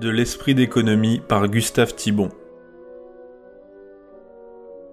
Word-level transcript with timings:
De 0.00 0.08
l'esprit 0.08 0.54
d'économie 0.54 1.20
par 1.26 1.48
Gustave 1.48 1.94
Thibon. 1.94 2.30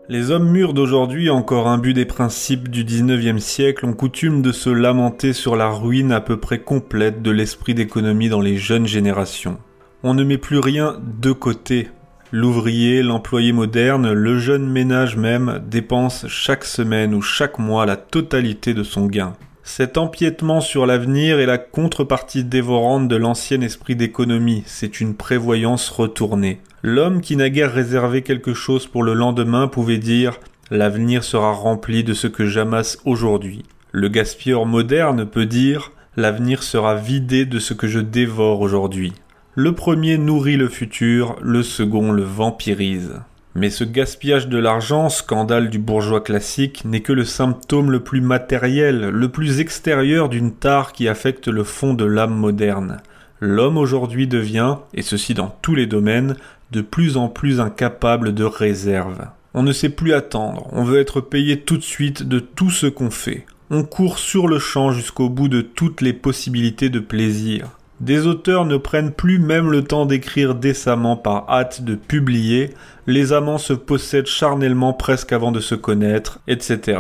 Les 0.07 0.31
hommes 0.31 0.49
mûrs 0.49 0.73
d'aujourd'hui, 0.73 1.29
encore 1.29 1.67
imbus 1.67 1.94
des 1.94 2.05
principes 2.05 2.67
du 2.67 2.83
XIXe 2.83 3.41
siècle, 3.41 3.85
ont 3.85 3.93
coutume 3.93 4.42
de 4.42 4.51
se 4.51 4.70
lamenter 4.70 5.33
sur 5.33 5.56
la 5.56 5.70
ruine 5.70 6.12
à 6.12 6.21
peu 6.21 6.38
près 6.38 6.60
complète 6.60 7.21
de 7.21 7.31
l'esprit 7.31 7.74
d'économie 7.74 8.29
dans 8.29 8.42
les 8.42 8.57
jeunes 8.57 8.88
générations. 8.88 9.57
On 10.03 10.13
ne 10.13 10.24
met 10.24 10.38
plus 10.38 10.60
rien 10.60 10.99
de 11.21 11.31
côté. 11.31 11.89
L'ouvrier, 12.31 13.02
l'employé 13.02 13.53
moderne, 13.53 14.11
le 14.11 14.38
jeune 14.38 14.70
ménage 14.70 15.17
même 15.17 15.61
dépense 15.67 16.27
chaque 16.27 16.66
semaine 16.66 17.13
ou 17.16 17.21
chaque 17.21 17.57
mois 17.57 17.85
la 17.85 17.95
totalité 17.95 18.73
de 18.73 18.84
son 18.84 19.07
gain. 19.07 19.34
Cet 19.63 19.97
empiètement 19.97 20.61
sur 20.61 20.85
l'avenir 20.85 21.39
est 21.39 21.45
la 21.45 21.57
contrepartie 21.57 22.43
dévorante 22.43 23.07
de 23.07 23.15
l'ancien 23.15 23.61
esprit 23.61 23.95
d'économie, 23.95 24.63
c'est 24.65 24.99
une 24.99 25.15
prévoyance 25.15 25.89
retournée. 25.89 26.59
L'homme 26.81 27.21
qui 27.21 27.35
n'a 27.35 27.49
guère 27.49 27.73
réservé 27.73 28.21
quelque 28.21 28.53
chose 28.53 28.87
pour 28.87 29.03
le 29.03 29.13
lendemain 29.13 29.67
pouvait 29.67 29.98
dire 29.98 30.39
L'avenir 30.71 31.23
sera 31.23 31.51
rempli 31.51 32.03
de 32.03 32.13
ce 32.13 32.27
que 32.27 32.45
j'amasse 32.45 32.99
aujourd'hui. 33.03 33.63
Le 33.91 34.07
gaspilleur 34.07 34.65
moderne 34.65 35.25
peut 35.25 35.45
dire 35.45 35.91
L'avenir 36.15 36.63
sera 36.63 36.95
vidé 36.95 37.45
de 37.45 37.59
ce 37.59 37.73
que 37.73 37.87
je 37.87 37.99
dévore 37.99 38.62
aujourd'hui. 38.62 39.13
Le 39.55 39.73
premier 39.73 40.17
nourrit 40.17 40.57
le 40.57 40.70
futur, 40.70 41.35
le 41.41 41.63
second 41.63 42.12
le 42.12 42.23
vampirise. 42.23 43.20
Mais 43.55 43.70
ce 43.70 43.84
gaspillage 43.84 44.48
de 44.48 44.58
l'argent, 44.58 45.09
scandale 45.09 45.70
du 45.70 45.80
bourgeois 45.80 46.21
classique, 46.21 46.85
n'est 46.85 47.02
que 47.02 47.13
le 47.13 47.26
symptôme 47.26 47.91
le 47.91 48.02
plus 48.02 48.21
matériel, 48.21 49.09
le 49.09 49.30
plus 49.30 49.59
extérieur 49.59 50.30
d'une 50.30 50.53
tare 50.53 50.94
qui 50.94 51.07
affecte 51.07 51.48
le 51.48 51.63
fond 51.63 51.93
de 51.93 52.05
l'âme 52.05 52.35
moderne. 52.35 53.01
L'homme 53.40 53.77
aujourd'hui 53.77 54.27
devient, 54.27 54.76
et 54.93 55.01
ceci 55.01 55.34
dans 55.34 55.55
tous 55.62 55.73
les 55.73 55.88
domaines, 55.88 56.35
de 56.71 56.82
plus 56.82 57.18
en 57.18 57.27
plus 57.27 57.60
incapable 57.60 58.35
de 58.35 58.43
réserve. 58.43 59.27
On 59.55 59.63
ne 59.63 59.71
sait 59.71 59.90
plus 59.90 60.13
attendre, 60.13 60.68
on 60.71 60.84
veut 60.84 60.99
être 60.99 61.21
payé 61.21 61.62
tout 61.62 61.77
de 61.77 61.84
suite 61.84 62.21
de 62.21 62.40
tout 62.40 62.70
ce 62.70 62.85
qu'on 62.85 63.10
fait. 63.10 63.45
On 63.71 63.84
court 63.84 64.20
sur 64.20 64.48
le 64.48 64.60
champ 64.60 64.92
jusqu'au 64.92 65.30
bout 65.30 65.48
de 65.48 65.62
toutes 65.62 66.02
les 66.02 66.14
possibilités 66.14 66.90
de 66.90 67.00
plaisir. 67.00 67.68
Des 68.00 68.28
auteurs 68.28 68.66
ne 68.66 68.78
prennent 68.78 69.11
plus 69.11 69.39
même 69.39 69.72
le 69.72 69.83
temps 69.83 70.05
d'écrire 70.05 70.55
décemment 70.55 71.17
par 71.17 71.50
hâte 71.50 71.83
de 71.83 71.95
publier, 71.95 72.73
les 73.08 73.33
amants 73.33 73.58
se 73.58 73.73
possèdent 73.73 74.28
charnellement 74.28 74.94
presque 74.94 75.33
avant 75.33 75.52
de 75.52 75.59
se 75.59 75.75
connaître, 75.75 76.39
etc. 76.47 77.00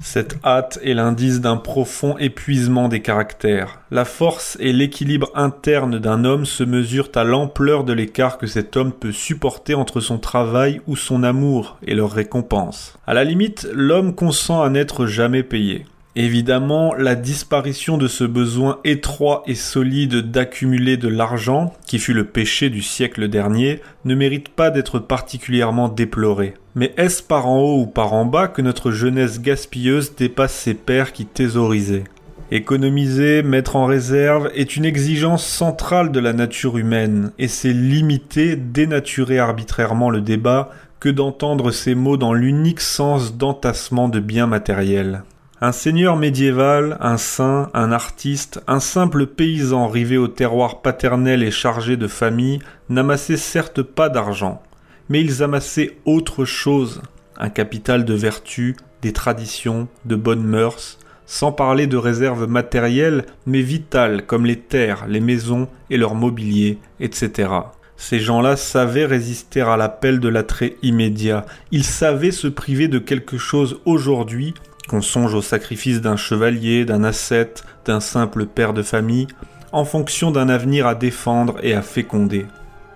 Cette 0.00 0.38
hâte 0.44 0.78
est 0.82 0.94
l'indice 0.94 1.40
d'un 1.40 1.56
profond 1.56 2.16
épuisement 2.18 2.88
des 2.88 3.00
caractères. 3.00 3.80
La 3.90 4.04
force 4.04 4.56
et 4.60 4.72
l'équilibre 4.72 5.30
interne 5.34 5.98
d'un 5.98 6.24
homme 6.24 6.46
se 6.46 6.62
mesurent 6.62 7.10
à 7.16 7.24
l'ampleur 7.24 7.84
de 7.84 7.92
l'écart 7.92 8.38
que 8.38 8.46
cet 8.46 8.76
homme 8.76 8.92
peut 8.92 9.12
supporter 9.12 9.74
entre 9.74 10.00
son 10.00 10.18
travail 10.18 10.80
ou 10.86 10.94
son 10.94 11.24
amour 11.24 11.78
et 11.82 11.94
leur 11.94 12.12
récompense. 12.12 12.96
À 13.06 13.12
la 13.12 13.24
limite, 13.24 13.68
l'homme 13.74 14.14
consent 14.14 14.62
à 14.62 14.70
n'être 14.70 15.06
jamais 15.06 15.42
payé. 15.42 15.84
Évidemment, 16.20 16.94
la 16.94 17.14
disparition 17.14 17.96
de 17.96 18.08
ce 18.08 18.24
besoin 18.24 18.80
étroit 18.82 19.44
et 19.46 19.54
solide 19.54 20.32
d'accumuler 20.32 20.96
de 20.96 21.06
l'argent, 21.06 21.72
qui 21.86 22.00
fut 22.00 22.12
le 22.12 22.24
péché 22.24 22.70
du 22.70 22.82
siècle 22.82 23.28
dernier, 23.28 23.82
ne 24.04 24.16
mérite 24.16 24.48
pas 24.48 24.70
d'être 24.70 24.98
particulièrement 24.98 25.88
déplorée. 25.88 26.54
Mais 26.74 26.92
est-ce 26.96 27.22
par 27.22 27.46
en 27.46 27.60
haut 27.60 27.82
ou 27.82 27.86
par 27.86 28.14
en 28.14 28.24
bas 28.24 28.48
que 28.48 28.62
notre 28.62 28.90
jeunesse 28.90 29.40
gaspilleuse 29.40 30.16
dépasse 30.16 30.54
ses 30.54 30.74
pères 30.74 31.12
qui 31.12 31.24
thésaurisaient 31.24 32.02
Économiser, 32.50 33.44
mettre 33.44 33.76
en 33.76 33.86
réserve 33.86 34.50
est 34.56 34.74
une 34.74 34.86
exigence 34.86 35.46
centrale 35.46 36.10
de 36.10 36.18
la 36.18 36.32
nature 36.32 36.78
humaine, 36.78 37.30
et 37.38 37.46
c'est 37.46 37.72
limiter, 37.72 38.56
dénaturer 38.56 39.38
arbitrairement 39.38 40.10
le 40.10 40.20
débat 40.20 40.70
que 40.98 41.10
d'entendre 41.10 41.70
ces 41.70 41.94
mots 41.94 42.16
dans 42.16 42.32
l'unique 42.32 42.80
sens 42.80 43.36
d'entassement 43.36 44.08
de 44.08 44.18
biens 44.18 44.48
matériels. 44.48 45.22
Un 45.60 45.72
seigneur 45.72 46.14
médiéval, 46.14 46.96
un 47.00 47.16
saint, 47.16 47.68
un 47.74 47.90
artiste, 47.90 48.62
un 48.68 48.78
simple 48.78 49.26
paysan 49.26 49.88
rivé 49.88 50.16
au 50.16 50.28
terroir 50.28 50.82
paternel 50.82 51.42
et 51.42 51.50
chargé 51.50 51.96
de 51.96 52.06
famille 52.06 52.60
n'amassaient 52.88 53.36
certes 53.36 53.82
pas 53.82 54.08
d'argent, 54.08 54.62
mais 55.08 55.20
ils 55.20 55.42
amassaient 55.42 55.96
autre 56.04 56.44
chose, 56.44 57.02
un 57.36 57.48
capital 57.48 58.04
de 58.04 58.14
vertu, 58.14 58.76
des 59.02 59.12
traditions, 59.12 59.88
de 60.04 60.14
bonnes 60.14 60.44
mœurs, 60.44 61.00
sans 61.26 61.50
parler 61.50 61.88
de 61.88 61.96
réserves 61.96 62.46
matérielles, 62.46 63.26
mais 63.44 63.60
vitales 63.60 64.26
comme 64.26 64.46
les 64.46 64.60
terres, 64.60 65.06
les 65.08 65.20
maisons 65.20 65.66
et 65.90 65.96
leur 65.96 66.14
mobilier, 66.14 66.78
etc. 67.00 67.50
Ces 67.96 68.20
gens-là 68.20 68.54
savaient 68.54 69.06
résister 69.06 69.62
à 69.62 69.76
l'appel 69.76 70.20
de 70.20 70.28
l'attrait 70.28 70.76
immédiat. 70.82 71.46
Ils 71.72 71.82
savaient 71.82 72.30
se 72.30 72.46
priver 72.46 72.86
de 72.86 73.00
quelque 73.00 73.38
chose 73.38 73.80
aujourd'hui 73.86 74.54
qu'on 74.88 75.02
songe 75.02 75.34
au 75.34 75.42
sacrifice 75.42 76.00
d'un 76.00 76.16
chevalier, 76.16 76.84
d'un 76.84 77.04
ascète, 77.04 77.64
d'un 77.84 78.00
simple 78.00 78.46
père 78.46 78.72
de 78.72 78.82
famille, 78.82 79.28
en 79.70 79.84
fonction 79.84 80.30
d'un 80.30 80.48
avenir 80.48 80.86
à 80.86 80.94
défendre 80.94 81.56
et 81.62 81.74
à 81.74 81.82
féconder. 81.82 82.46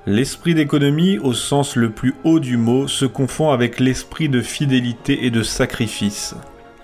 L'esprit 0.07 0.55
d'économie, 0.55 1.19
au 1.19 1.33
sens 1.33 1.77
le 1.77 1.91
plus 1.91 2.15
haut 2.25 2.41
du 2.41 2.57
mot, 2.57 2.89
se 2.89 3.05
confond 3.05 3.51
avec 3.51 3.79
l'esprit 3.79 4.29
de 4.29 4.41
fidélité 4.41 5.27
et 5.27 5.31
de 5.31 5.45
sacrifice. 5.45 6.35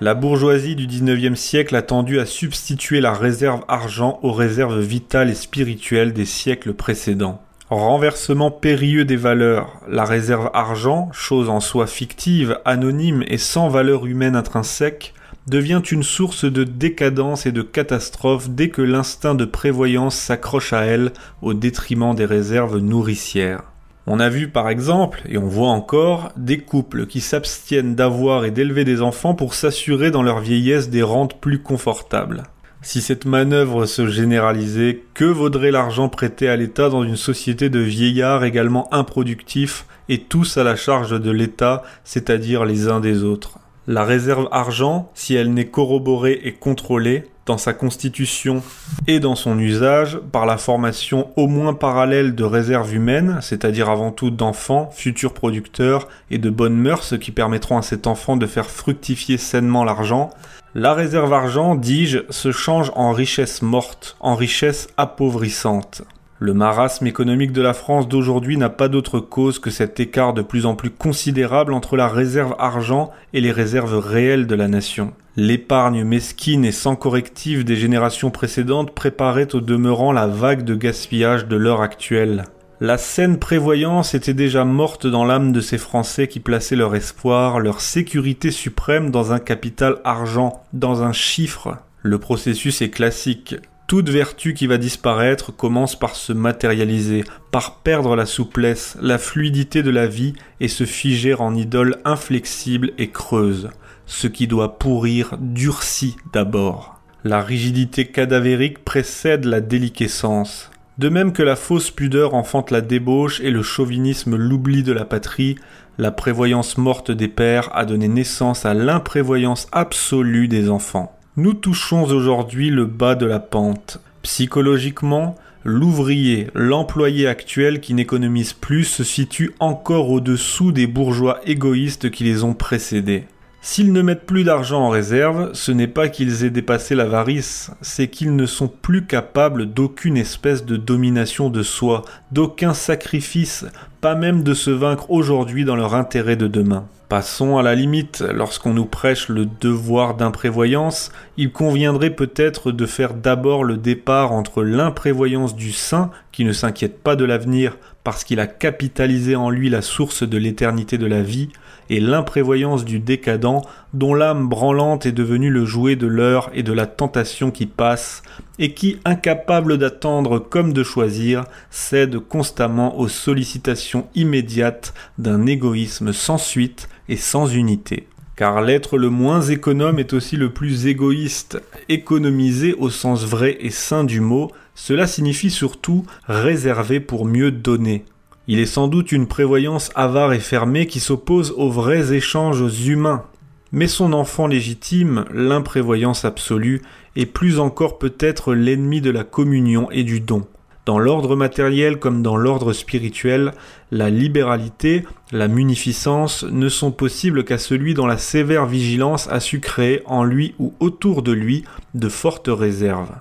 La 0.01 0.15
bourgeoisie 0.15 0.77
du 0.77 0.87
XIXe 0.87 1.37
siècle 1.37 1.75
a 1.75 1.83
tendu 1.83 2.21
à 2.21 2.27
substituer 2.27 3.01
la 3.01 3.13
réserve 3.13 3.65
argent 3.67 4.21
aux 4.23 4.33
réserves 4.33 4.79
vitales 4.79 5.31
et 5.31 5.35
spirituelles 5.35 6.13
des 6.13 6.27
siècles 6.27 6.75
précédents. 6.75 7.43
Renversement 7.71 8.51
périlleux 8.51 9.05
des 9.05 9.17
valeurs, 9.17 9.83
la 9.91 10.07
réserve 10.07 10.51
argent, 10.55 11.11
chose 11.13 11.51
en 11.51 11.61
soi 11.61 11.87
fictive, 11.87 12.59
anonyme 12.65 13.23
et 13.29 13.37
sans 13.37 13.69
valeur 13.69 14.07
humaine 14.07 14.37
intrinsèque, 14.37 15.13
devient 15.47 15.83
une 15.91 16.03
source 16.03 16.47
de 16.47 16.65
décadence 16.65 17.45
et 17.45 17.53
de 17.53 17.61
catastrophe 17.61 18.49
dès 18.49 18.71
que 18.71 18.81
l'instinct 18.81 19.35
de 19.35 19.45
prévoyance 19.45 20.17
s'accroche 20.17 20.73
à 20.73 20.87
elle 20.87 21.13
au 21.43 21.53
détriment 21.53 22.15
des 22.15 22.25
réserves 22.25 22.79
nourricières. 22.79 23.65
On 24.07 24.19
a 24.19 24.31
vu 24.31 24.49
par 24.49 24.71
exemple, 24.71 25.21
et 25.29 25.37
on 25.37 25.47
voit 25.47 25.69
encore, 25.69 26.33
des 26.39 26.61
couples 26.61 27.05
qui 27.05 27.21
s'abstiennent 27.21 27.95
d'avoir 27.95 28.47
et 28.47 28.51
d'élever 28.51 28.87
des 28.87 29.03
enfants 29.03 29.35
pour 29.35 29.53
s'assurer 29.53 30.11
dans 30.11 30.23
leur 30.23 30.41
vieillesse 30.41 30.89
des 30.89 31.03
rentes 31.03 31.39
plus 31.39 31.63
confortables. 31.63 32.45
Si 32.81 33.01
cette 33.01 33.25
manœuvre 33.25 33.87
se 33.87 34.07
généralisait, 34.07 35.03
que 35.15 35.25
vaudrait 35.25 35.73
l'argent 35.73 36.09
prêté 36.09 36.49
à 36.49 36.57
l'État 36.57 36.89
dans 36.89 37.03
une 37.03 37.17
société 37.17 37.71
de 37.71 37.81
vieillards 37.81 38.45
également 38.45 38.93
improductifs 38.95 39.85
et 40.09 40.19
tous 40.19 40.57
à 40.57 40.65
la 40.65 40.77
charge 40.77 41.21
de 41.21 41.31
l'État, 41.31 41.83
c'est-à-dire 42.05 42.65
les 42.65 42.89
uns 42.89 43.01
des 43.01 43.25
autres? 43.25 43.59
La 43.89 44.05
réserve 44.05 44.49
argent, 44.53 45.11
si 45.15 45.35
elle 45.35 45.53
n'est 45.53 45.69
corroborée 45.69 46.41
et 46.45 46.53
contrôlée, 46.53 47.25
dans 47.49 47.59
sa 47.59 47.73
constitution 47.73 48.63
et 49.07 49.21
dans 49.21 49.35
son 49.35 49.59
usage 49.59 50.19
par 50.33 50.45
la 50.45 50.59
formation 50.59 51.31
au 51.37 51.49
moins 51.49 51.73
parallèle 51.73 52.35
de 52.35 52.45
réserves 52.45 52.95
humaines, 52.95 53.39
c'est-à-dire 53.41 53.89
avant 53.89 54.13
tout 54.13 54.31
d'enfants, 54.31 54.91
futurs 54.93 55.33
producteurs 55.33 56.09
et 56.31 56.37
de 56.39 56.51
bonnes 56.51 56.77
mœurs 56.77 57.19
qui 57.19 57.33
permettront 57.33 57.79
à 57.79 57.83
cet 57.83 58.07
enfant 58.07 58.37
de 58.37 58.47
faire 58.47 58.71
fructifier 58.71 59.39
sainement 59.39 59.83
l'argent, 59.83 60.31
la 60.75 60.93
réserve 60.93 61.33
argent, 61.33 61.75
dis-je, 61.75 62.19
se 62.29 62.53
change 62.53 62.93
en 62.95 63.13
richesse 63.13 63.63
morte, 63.63 64.17
en 64.21 64.35
richesse 64.35 64.89
appauvrissante. 64.99 66.03
Le 66.41 66.55
marasme 66.55 67.09
économique 67.09 67.51
de 67.51 67.63
la 67.63 67.75
France 67.75 68.07
d'aujourd'hui 68.07 68.57
n'a 68.57 68.69
pas 68.69 68.89
d'autre 68.89 69.19
cause 69.19 69.59
que 69.59 69.71
cet 69.71 69.99
écart 69.99 70.35
de 70.35 70.43
plus 70.43 70.67
en 70.67 70.77
plus 70.77 70.91
considérable 70.91 71.73
entre 71.73 71.97
la 71.97 72.07
réserve 72.07 72.55
argent 72.61 73.11
et 73.33 73.41
les 73.41 73.51
réserves 73.51 73.99
réelles 73.99 74.47
de 74.47 74.55
la 74.55 74.69
nation. 74.69 75.13
L'épargne 75.37 76.05
mesquine 76.05 76.65
et 76.65 76.71
sans 76.71 76.95
correctif 76.95 77.65
des 77.65 77.75
générations 77.75 78.31
précédentes 78.31 78.93
préparait 78.93 79.53
au 79.57 79.61
demeurant 79.61 80.13
la 80.13 80.29
vague 80.29 80.63
de 80.63 80.77
gaspillage 80.77 81.49
de 81.49 81.57
l'heure 81.57 81.83
actuelle. 81.83 82.45
La 82.81 82.99
saine 82.99 83.41
prévoyance 83.41 84.15
était 84.15 84.33
déjà 84.33 84.65
morte 84.65 85.09
dans 85.09 85.25
l'âme 85.25 85.51
de 85.51 85.61
ces 85.61 85.79
Français 85.79 86.29
qui 86.29 86.39
plaçaient 86.39 86.77
leur 86.77 86.95
espoir, 86.95 87.59
leur 87.59 87.81
sécurité 87.81 88.53
suprême 88.53 89.11
dans 89.11 89.33
un 89.33 89.41
capital 89.41 89.97
argent, 90.05 90.63
dans 90.73 91.03
un 91.03 91.13
chiffre. 91.13 91.79
Le 92.03 92.19
processus 92.19 92.81
est 92.81 92.91
classique. 92.91 93.57
Toute 93.89 94.11
vertu 94.11 94.53
qui 94.53 94.67
va 94.67 94.77
disparaître 94.77 95.51
commence 95.51 95.99
par 95.99 96.15
se 96.15 96.35
matérialiser, 96.35 97.25
par 97.51 97.77
perdre 97.77 98.17
la 98.17 98.27
souplesse, 98.27 98.99
la 99.01 99.17
fluidité 99.17 99.83
de 99.83 99.89
la 99.89 100.07
vie 100.07 100.35
et 100.61 100.69
se 100.69 100.85
figer 100.85 101.33
en 101.33 101.55
idole 101.55 101.97
inflexible 102.05 102.93
et 102.99 103.09
creuse. 103.09 103.71
Ce 104.05 104.27
qui 104.27 104.47
doit 104.47 104.79
pourrir 104.79 105.39
durcit 105.41 106.17
d'abord. 106.35 107.01
La 107.25 107.41
rigidité 107.41 108.07
cadavérique 108.09 108.85
précède 108.85 109.47
la 109.47 109.63
déliquescence. 109.63 110.71
De 110.99 111.09
même 111.09 111.33
que 111.33 111.43
la 111.43 111.57
fausse 111.57 111.91
pudeur 111.91 112.35
enfante 112.35 112.71
la 112.71 112.83
débauche 112.83 113.41
et 113.41 113.51
le 113.51 113.63
chauvinisme 113.63 114.37
l'oubli 114.37 114.83
de 114.83 114.93
la 114.93 115.07
patrie, 115.07 115.57
la 115.97 116.11
prévoyance 116.11 116.77
morte 116.77 117.11
des 117.11 117.29
pères 117.29 117.71
a 117.75 117.87
donné 117.87 118.09
naissance 118.09 118.67
à 118.67 118.75
l'imprévoyance 118.75 119.67
absolue 119.73 120.47
des 120.47 120.69
enfants. 120.69 121.18
Nous 121.39 121.55
touchons 121.55 122.03
aujourd'hui 122.03 122.69
le 122.69 122.85
bas 122.85 123.15
de 123.15 123.25
la 123.25 123.39
pente. 123.39 124.01
Psychologiquement, 124.23 125.37
l'ouvrier, 125.63 126.49
l'employé 126.53 127.29
actuel 127.29 127.79
qui 127.79 127.95
n'économise 127.95 128.55
plus 128.55 128.83
se 128.83 129.05
situe 129.05 129.55
encore 129.61 130.11
au-dessous 130.11 130.73
des 130.73 130.89
bourgeois 130.89 131.39
égoïstes 131.45 132.11
qui 132.11 132.25
les 132.25 132.43
ont 132.43 132.55
précédés. 132.55 133.27
S'ils 133.61 133.93
ne 133.93 134.03
mettent 134.03 134.27
plus 134.27 134.43
d'argent 134.43 134.81
en 134.81 134.89
réserve, 134.89 135.51
ce 135.53 135.71
n'est 135.71 135.87
pas 135.87 136.09
qu'ils 136.09 136.43
aient 136.43 136.51
dépassé 136.51 136.97
l'avarice, 136.97 137.71
c'est 137.83 138.09
qu'ils 138.09 138.35
ne 138.35 138.47
sont 138.47 138.67
plus 138.67 139.07
capables 139.07 139.67
d'aucune 139.67 140.17
espèce 140.17 140.65
de 140.65 140.77
domination 140.77 141.51
de 141.51 141.63
soi, 141.63 142.03
d'aucun 142.33 142.75
sacrifice, 142.75 143.65
pas 144.01 144.15
même 144.15 144.43
de 144.43 144.55
se 144.55 144.71
vaincre 144.71 145.11
aujourd'hui 145.11 145.65
dans 145.65 145.77
leur 145.77 145.95
intérêt 145.95 146.37
de 146.37 146.47
demain. 146.47 146.87
Passons 147.09 147.57
à 147.57 147.63
la 147.63 147.75
limite, 147.75 148.21
lorsqu'on 148.21 148.75
nous 148.75 148.85
prêche 148.85 149.31
le 149.31 149.47
devoir 149.47 150.15
d'imprévoyance, 150.15 151.11
il 151.39 151.51
conviendrait 151.51 152.11
peut-être 152.11 152.71
de 152.71 152.85
faire 152.85 153.15
d'abord 153.15 153.65
le 153.65 153.79
départ 153.79 154.33
entre 154.33 154.63
l'imprévoyance 154.63 155.57
du 155.57 155.73
saint, 155.73 156.11
qui 156.33 156.45
ne 156.45 156.53
s'inquiète 156.53 157.03
pas 157.03 157.17
de 157.17 157.25
l'avenir 157.25 157.79
parce 158.05 158.25
qu'il 158.25 158.41
a 158.41 158.47
capitalisé 158.47 159.37
en 159.37 159.51
lui 159.51 159.71
la 159.71 159.83
source 159.83 160.23
de 160.23 160.39
l'éternité 160.39 160.99
de 160.99 161.07
la 161.07 161.23
vie, 161.23 161.49
et 161.91 162.01
l'imprévoyance 162.01 162.85
du 162.85 163.01
décadent, 163.01 163.63
dont 163.95 164.15
l'âme 164.15 164.49
branlante 164.49 165.07
est 165.07 165.13
devenue 165.13 165.51
le 165.51 165.65
jouet 165.65 165.97
de 165.97 166.07
l'heure 166.07 166.51
et 166.53 166.63
de 166.63 166.73
la 166.73 166.87
tentation 166.87 167.51
qui 167.51 167.67
passe, 167.67 168.23
et 168.59 168.75
qui, 168.75 168.99
incapable 169.05 169.79
d'attendre 169.79 170.39
comme 170.39 170.73
de 170.73 170.83
choisir, 170.83 171.45
cède 171.71 172.19
constamment 172.19 172.99
aux 172.99 173.09
sollicitations 173.09 173.88
immédiates 174.15 174.95
d'un 175.19 175.47
égoïsme 175.47 176.13
sans 176.13 176.39
suite 176.39 176.89
et 177.09 177.17
sans 177.17 177.47
unité. 177.47 178.09
Car 178.37 178.63
l'être 178.63 178.99
le 178.99 179.11
moins 179.11 179.43
économe 179.43 179.99
est 179.99 180.13
aussi 180.13 180.37
le 180.37 180.53
plus 180.53 180.87
égoïste. 180.87 181.61
Économiser 181.89 182.75
au 182.75 182.89
sens 182.89 183.25
vrai 183.25 183.57
et 183.61 183.71
sain 183.71 184.05
du 184.05 184.21
mot, 184.21 184.53
cela 184.77 185.09
signifie 185.09 185.51
surtout 185.51 186.05
réserver 186.29 187.01
pour 187.01 187.25
mieux 187.25 187.51
donner. 187.51 188.05
Il 188.47 188.61
est 188.61 188.67
sans 188.67 188.87
doute 188.87 189.11
une 189.11 189.27
prévoyance 189.27 189.91
avare 189.95 190.33
et 190.33 190.39
fermée 190.39 190.87
qui 190.87 191.01
s'oppose 191.01 191.53
aux 191.57 191.69
vrais 191.69 192.15
échanges 192.15 192.87
humains. 192.87 193.25
Mais 193.73 193.89
son 193.89 194.13
enfant 194.13 194.47
légitime, 194.47 195.25
l'imprévoyance 195.35 196.25
absolue, 196.25 196.81
est 197.17 197.27
plus 197.27 197.59
encore 197.59 197.99
peut-être 197.99 198.55
l'ennemi 198.55 199.01
de 199.01 199.11
la 199.11 199.25
communion 199.25 199.91
et 199.91 200.05
du 200.05 200.21
don. 200.21 200.47
Dans 200.89 200.99
l'ordre 200.99 201.37
matériel 201.37 201.99
comme 201.99 202.23
dans 202.23 202.39
l'ordre 202.39 202.73
spirituel, 202.73 203.53
la 203.91 204.09
libéralité, 204.09 205.05
la 205.33 205.47
munificence 205.47 206.45
ne 206.45 206.71
sont 206.71 206.93
possibles 206.93 207.45
qu'à 207.45 207.59
celui 207.59 207.93
dont 207.93 208.07
la 208.07 208.17
sévère 208.17 208.65
vigilance 208.65 209.29
a 209.29 209.39
su 209.39 209.61
créer 209.61 210.01
en 210.07 210.25
lui 210.25 210.55
ou 210.59 210.73
autour 210.81 211.23
de 211.23 211.33
lui 211.33 211.65
de 211.93 212.09
fortes 212.09 212.49
réserves. 212.49 213.13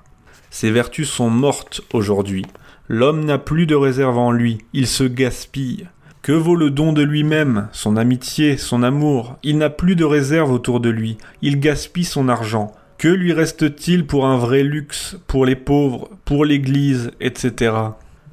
Ces 0.49 0.71
vertus 0.71 1.09
sont 1.09 1.29
mortes 1.29 1.81
aujourd'hui. 1.91 2.45
L'homme 2.87 3.25
n'a 3.25 3.37
plus 3.37 3.65
de 3.65 3.75
réserve 3.75 4.17
en 4.17 4.31
lui, 4.31 4.59
il 4.71 4.87
se 4.87 5.03
gaspille. 5.03 5.89
Que 6.21 6.31
vaut 6.31 6.55
le 6.55 6.69
don 6.69 6.93
de 6.93 7.03
lui-même, 7.03 7.67
son 7.73 7.97
amitié, 7.97 8.55
son 8.55 8.81
amour? 8.81 9.35
Il 9.43 9.57
n'a 9.57 9.69
plus 9.69 9.97
de 9.97 10.05
réserve 10.05 10.53
autour 10.53 10.79
de 10.79 10.89
lui, 10.89 11.17
il 11.41 11.59
gaspille 11.59 12.05
son 12.05 12.29
argent. 12.29 12.71
Que 12.97 13.07
lui 13.07 13.31
reste-t-il 13.31 14.07
pour 14.07 14.25
un 14.25 14.37
vrai 14.37 14.63
luxe, 14.63 15.17
pour 15.27 15.45
les 15.45 15.55
pauvres, 15.55 16.09
pour 16.25 16.45
l'Église, 16.45 17.11
etc. 17.19 17.75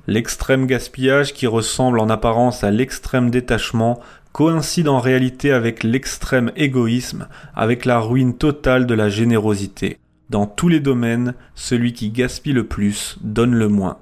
L'extrême 0.07 0.67
gaspillage 0.67 1.35
qui 1.35 1.47
ressemble 1.47 2.01
en 2.01 2.09
apparence 2.09 2.65
à 2.65 2.71
l'extrême 2.71 3.31
détachement 3.31 4.01
coïncide 4.33 4.89
en 4.89 5.01
réalité 5.01 5.53
avec 5.53 5.83
l'extrême 5.83 6.51
égoïsme, 6.57 7.29
avec 7.55 7.85
la 7.85 8.01
ruine 8.01 8.39
totale 8.39 8.87
de 8.87 8.95
la 8.95 9.11
générosité. 9.11 9.99
Dans 10.31 10.47
tous 10.47 10.69
les 10.69 10.81
domaines, 10.81 11.35
celui 11.55 11.93
qui 11.93 12.09
gaspille 12.09 12.55
le 12.55 12.67
plus 12.67 13.19
donne 13.21 13.55
le 13.55 13.69
moins. 13.69 13.99